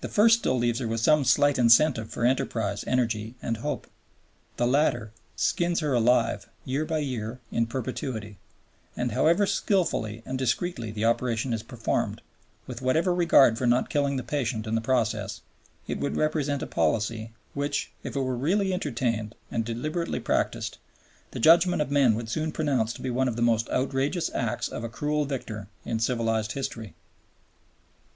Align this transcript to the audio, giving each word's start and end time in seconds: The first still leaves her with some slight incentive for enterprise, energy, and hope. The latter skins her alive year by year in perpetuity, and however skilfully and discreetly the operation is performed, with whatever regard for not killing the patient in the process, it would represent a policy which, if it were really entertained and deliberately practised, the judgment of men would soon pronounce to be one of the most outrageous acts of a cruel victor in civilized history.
The 0.00 0.08
first 0.08 0.38
still 0.38 0.56
leaves 0.56 0.78
her 0.78 0.86
with 0.86 1.00
some 1.00 1.24
slight 1.24 1.58
incentive 1.58 2.08
for 2.08 2.24
enterprise, 2.24 2.84
energy, 2.86 3.34
and 3.42 3.56
hope. 3.56 3.88
The 4.58 4.64
latter 4.68 5.10
skins 5.34 5.80
her 5.80 5.92
alive 5.92 6.48
year 6.64 6.84
by 6.84 6.98
year 6.98 7.40
in 7.50 7.66
perpetuity, 7.66 8.38
and 8.96 9.10
however 9.10 9.44
skilfully 9.44 10.22
and 10.24 10.38
discreetly 10.38 10.92
the 10.92 11.04
operation 11.06 11.52
is 11.52 11.64
performed, 11.64 12.22
with 12.68 12.80
whatever 12.80 13.12
regard 13.12 13.58
for 13.58 13.66
not 13.66 13.90
killing 13.90 14.18
the 14.18 14.22
patient 14.22 14.68
in 14.68 14.76
the 14.76 14.80
process, 14.80 15.40
it 15.88 15.98
would 15.98 16.16
represent 16.16 16.62
a 16.62 16.66
policy 16.68 17.32
which, 17.54 17.90
if 18.04 18.14
it 18.14 18.20
were 18.20 18.36
really 18.36 18.72
entertained 18.72 19.34
and 19.50 19.64
deliberately 19.64 20.20
practised, 20.20 20.78
the 21.32 21.40
judgment 21.40 21.82
of 21.82 21.90
men 21.90 22.14
would 22.14 22.28
soon 22.28 22.52
pronounce 22.52 22.92
to 22.92 23.02
be 23.02 23.10
one 23.10 23.26
of 23.26 23.34
the 23.34 23.42
most 23.42 23.68
outrageous 23.70 24.30
acts 24.32 24.68
of 24.68 24.84
a 24.84 24.88
cruel 24.88 25.24
victor 25.24 25.66
in 25.84 25.98
civilized 25.98 26.52
history. 26.52 26.94